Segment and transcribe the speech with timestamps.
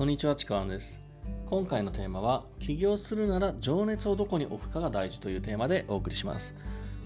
[0.00, 0.98] こんにちは、ちかわんです。
[1.44, 6.54] 今回のテーマは、起業するなら情熱をどこに置くかが大事というテーマでお送りします。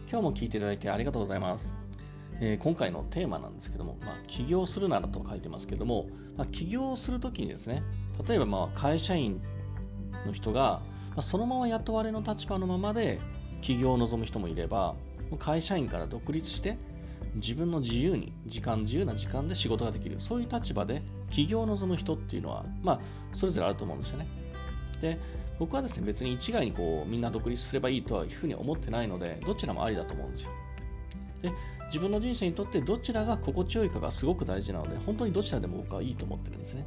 [0.09, 1.69] 今日も聞いていただいてありがとうございます。
[2.41, 7.83] えー今回のテーマなんですけども、まあ、起業するならと書いてますけども、まあ、起業するときにですね、
[8.29, 9.43] 例えばまあ会社員
[10.25, 13.19] の人が、まあ、そのまま雇われの立場のままで
[13.61, 14.95] 起業を望む人もいれば、
[15.41, 16.79] 会社員から独立して
[17.35, 20.21] 自分の自由に時間自由な時間で仕事ができる。
[20.21, 23.01] そういう立場で起業を望む人っていうのはまあ
[23.33, 24.27] それぞれあると思うんですよね。
[25.01, 25.19] で
[25.59, 30.51] 僕はですね別に一概にこうみんな独立すればいいとはいうふうに思ってないのでどちらもありだと思うんですよ。
[31.43, 31.53] で
[31.87, 36.87] 自分の人生にとってどちらが心地よいかがすごく大事なので本当にどちらでも僕はいいと思ってるんですね。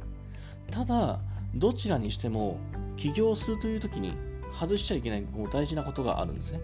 [0.70, 1.20] ただ
[1.54, 2.58] どちらにしても
[2.96, 4.12] 起業するという時に
[4.54, 6.60] 外しちゃいけないこう大事なことがあるんですね。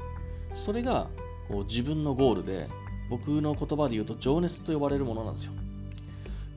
[0.55, 1.09] それが
[1.49, 2.69] こう自分のゴールで
[3.11, 5.53] 僕の言葉で言うと情熱と呼ばれるものなんですよ。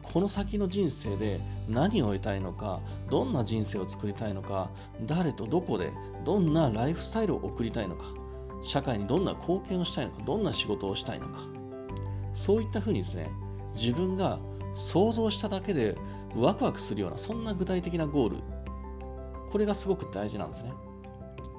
[0.02, 4.70] この先の人生で何を得たいのかどんな人生を作りたいのか
[5.06, 5.92] 誰とどこで
[6.24, 8.06] どんなライフスタイルを送りたいのか
[8.64, 11.40] 社会にどんな貢献をしたいのかどんな仕事をしたいのか。
[12.34, 13.30] そういったふうにですね
[13.76, 14.40] 自分が
[14.76, 15.98] 想像しただけで
[16.36, 18.38] ワクワクするようなそんな具体的なゴール。
[19.52, 20.72] これがすごく大事なんですね。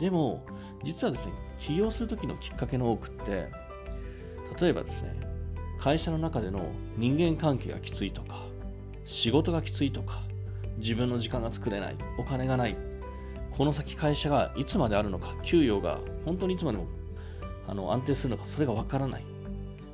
[0.00, 0.46] でも
[0.84, 3.50] 実はですね起業する時のきっかけの多くって
[4.60, 5.14] 例えばですね
[5.78, 8.42] 会社の中での人間関係がきついとか
[9.04, 10.22] 仕事がきついとか
[10.78, 12.76] 自分の時間が作れないお金がない
[13.50, 16.86] この先会社がいつまであるのか給与が本当にいつまでも
[17.66, 19.24] あの安定するのかそれがわからない。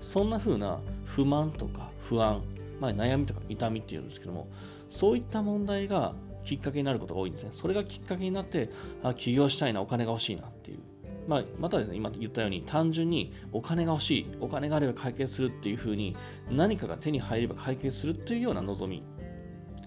[0.00, 2.42] そんな風な不満とか不安、
[2.78, 4.48] まあ、悩みとか痛みっていうんですけども
[4.90, 7.50] そういった問題がきっかけになることが多いんですね。
[7.52, 8.70] それがきっかけになって
[9.02, 10.80] あ起業したいなお金が欲しいなっていう
[11.26, 16.16] まあ、またですね、今言ったように単純にお金が欲しい、お金があれば解決するっていうふうに
[16.50, 19.02] 何かが手に入れば解決するっていうような望み、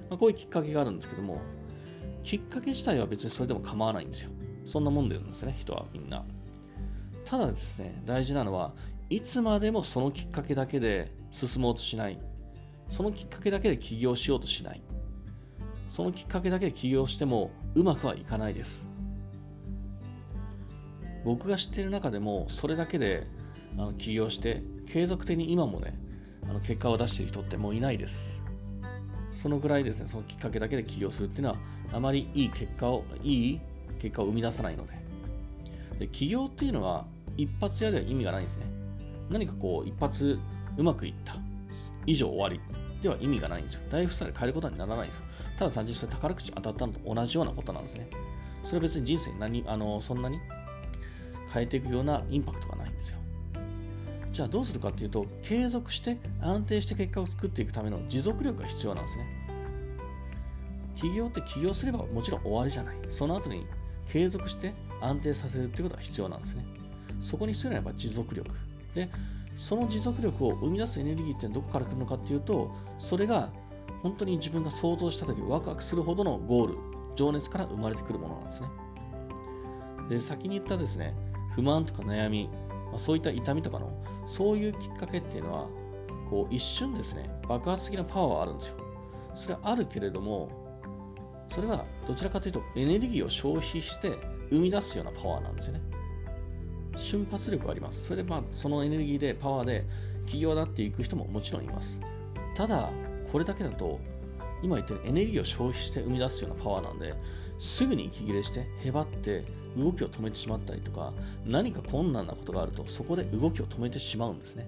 [0.10, 1.42] まあ、こういうきっかけがあるんですけども、
[2.24, 4.32] きっかけ自体は別にそれでも構わないんですよ。
[4.66, 6.26] そんなもんでるんですね、人はみんな。
[7.24, 8.74] ただですね、大事なのは、
[9.10, 12.20] いつまでもそのきっかけだけで進もうとしない。
[12.90, 14.82] そのきっかけだけで起業しようとしない。
[15.90, 18.87] そのきっかけだけで起業してもうまくはいかないです。
[21.28, 23.28] 僕が知ってる中でもそれだけで
[23.78, 25.94] あの起業して継続的に今もね
[26.50, 28.42] あの結果を出している人ってもういないです。
[29.34, 30.08] そのぐらいですね。
[30.08, 31.58] そのきっかけだけで起業するっていうのは
[31.92, 33.62] あまりいい結果をいい
[34.00, 34.94] 結果を生み出さないので。
[36.00, 37.06] で起業っていうのは
[37.36, 38.66] 一発屋では意味がないんですね。
[39.30, 40.40] 何かこう一発
[40.78, 41.36] うまくいった
[42.06, 42.62] 以上終わり
[43.04, 43.82] では意味がないんですよ。
[43.92, 45.24] ライフスタイル変えることにならないんですよ。
[45.60, 48.08] ただ単純にそれ宝くじ当たったのと同じようなことなんですね。
[48.64, 50.40] それは別に人生何あのそんなに
[51.54, 53.18] 変えていくようなインパクトがないんですよ。
[54.32, 59.26] じゃあどうするかっていうと、継続して安定して結果を作っていくための持続力が必要なんですね。
[60.96, 62.96] 起業って起業すればもちろん終わりじゃない。
[63.10, 63.66] その後に
[64.08, 66.66] 継続して安定させるっていうことが必要なんですね。
[67.22, 68.50] そこに必要なのはやっぱ持続力。
[68.94, 69.10] で、
[69.56, 73.50] その持続力を生み出すエネルギーってどこから来るのかっていうと、それが
[74.04, 76.78] 本当に自分が想像した時ワクワクするほどのゴール、
[77.16, 78.68] 情熱から生まれてくるものなんですね。
[80.10, 81.16] で、先に言ったですね、
[81.58, 82.50] 不満とか悩み、
[82.92, 83.92] まあ、そういった痛みとかの
[84.28, 85.68] そういうきっかけっていうのは
[86.30, 88.76] こう一瞬ですね爆発的なパワーはあるんですよ。
[89.34, 90.50] それはあるけれども
[91.50, 94.14] それはどちらかというとエネルギーを消費して
[94.52, 95.82] 生み出すようなパワーなんですよね。
[96.96, 98.04] 瞬発力あります。
[98.04, 99.86] それでまあそのエネルギーでパワーで
[100.26, 102.00] 企業だっていく人ももちろんいます。
[102.56, 102.90] ただ
[103.32, 104.00] これだけだと
[104.62, 107.16] 今言ったようにエネルギーを消費して生み出すようなパワーなんで
[107.60, 109.46] すぐに息切れしてへばって
[109.78, 111.14] 動きを止めてしまったりとか
[111.46, 114.68] 何か困難なことがあるとそこで動きを止めてしまうんですね。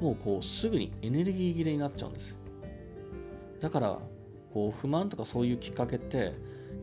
[0.00, 2.34] もうこうすぐにエネルギー切れになっちゃうんです。
[3.60, 3.98] だから
[4.52, 6.34] こう不満とかそういうきっかけって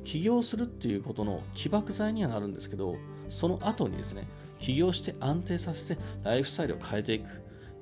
[0.03, 2.95] 起業するっていうことの起爆剤にはなるんですけど
[3.29, 4.27] その後にですね
[4.59, 7.25] 起業して安定させてライフスタイルを変えていく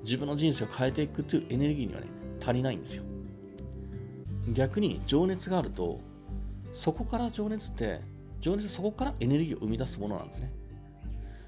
[0.04, 2.06] 自分の人生を変えていくっていうエネルギーにはね
[2.40, 3.04] 足りないんですよ。
[4.48, 6.00] 逆に情熱があると
[6.72, 8.00] そこから情熱って
[8.40, 10.52] 情熱はそこからエネルギーを生み出すものなんですね。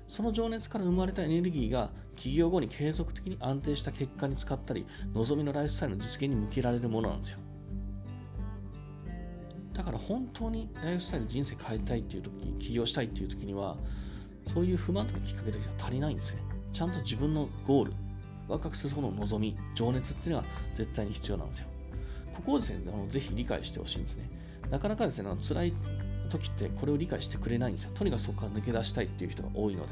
[0.09, 7.39] その情熱から生まれたエネルギーが起業後に継続的に安定した結果に使ったり望みのライフスタイルの実現に向けられるものなんですよ。
[9.73, 13.77] だから本当にライフスタイル人生変えたいっていう時起業したいっていう時には
[14.53, 16.43] そういう不満とかきっかけだけじゃ足りないんですね。
[16.73, 17.93] ちゃんと自分のゴール
[18.47, 20.45] ワクワクするその望み情熱っていうのは
[20.75, 21.69] 絶対に必要なんですよ。
[22.35, 24.29] ここをですねあのぜひ理解してほしいんですね
[24.71, 25.75] なかなかですねあの辛い
[26.31, 29.85] 時ってこれを理解してくれないんですよとにかくそこから抜け出したいっていう人が多いの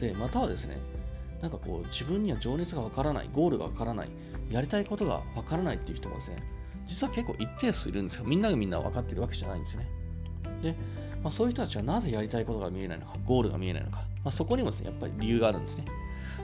[0.00, 0.78] ででまたはですね
[1.42, 4.08] なんかこう自分には情熱がわからないゴールがわからない
[4.50, 6.42] やりたいことがわからないっていう人もですね
[6.90, 8.24] 実は結構一定数いるんですよ。
[8.24, 9.88] みんながみんな分かってるわけじゃないんですよね。
[10.60, 10.74] で、
[11.22, 15.84] まあ、そういう人たちはなぜやりたいことが見えないのか、ゴールが見えないのか、まあ、そこにもですね、やっぱり理由があるんですね。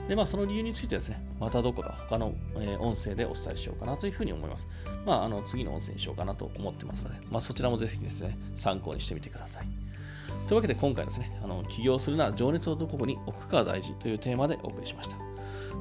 [0.07, 4.67] で、まあ、その理由についてですね、またどこか他の、えー、音声でお伝えしようかなというふうに思います。
[5.05, 9.67] まあ、あの次の音声にしようかなと思ってますので、まあ、そちらもぜひですね、参考にしてみてください。
[10.47, 15.17] というわけで今回ですね、あの起業するなら情熱をどこに置くかが大事というテーマでお送りしました。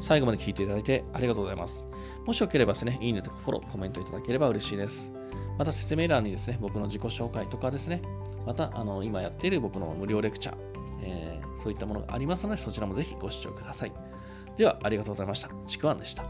[0.00, 1.86] 最後まで聞いていただいてありがとうございます。
[2.26, 5.12] もしよければですね、いいねとかフォロー、コメントいただければ嬉しいです。
[5.56, 8.02] また説明欄にですね、僕の自己紹介とかですね、
[8.44, 10.56] またあの今やっている僕の無料レクチャー、
[11.02, 13.92] えー、そういったものがありますので、そちらもぜひご視聴ください。
[14.56, 15.50] では、ありがとうございました。
[15.66, 16.24] ちくわんでした。